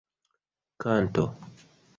kanto 0.81 1.25